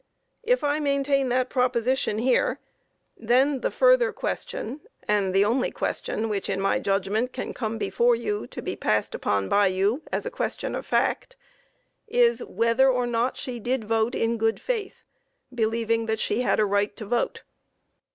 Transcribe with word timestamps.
If 0.41 0.63
I 0.63 0.79
maintain 0.79 1.29
that 1.29 1.47
proposition 1.51 2.17
here, 2.17 2.59
then 3.15 3.61
the 3.61 3.69
further 3.69 4.11
question 4.11 4.81
and 5.07 5.31
the 5.31 5.45
only 5.45 5.69
question 5.69 6.27
which, 6.27 6.49
in 6.49 6.59
my 6.59 6.79
judgment, 6.79 7.33
can 7.33 7.53
come 7.53 7.77
before 7.77 8.15
you 8.15 8.47
to 8.47 8.63
be 8.63 8.75
passed 8.75 9.13
upon 9.13 9.47
by 9.47 9.67
you 9.67 10.01
as 10.11 10.25
a 10.25 10.31
question 10.31 10.73
of 10.73 10.87
fact 10.87 11.35
is 12.07 12.43
whether 12.45 12.89
or 12.89 13.05
not 13.05 13.37
she 13.37 13.59
did 13.59 13.83
vote 13.83 14.15
in 14.15 14.39
good 14.39 14.59
faith, 14.59 15.03
believing 15.53 16.07
that 16.07 16.19
she 16.19 16.41
had 16.41 16.59
a 16.59 16.65
right 16.65 16.95
to 16.95 17.05
vote. 17.05 17.43